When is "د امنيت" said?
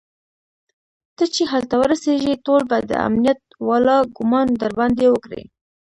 2.89-3.39